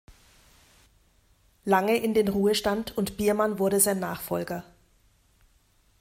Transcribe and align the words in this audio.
Lange 1.63 1.95
in 1.97 2.15
den 2.15 2.27
Ruhestand 2.27 2.97
und 2.97 3.17
Biermann 3.17 3.59
wurde 3.59 3.79
sein 3.79 3.99
Nachfolger. 3.99 4.63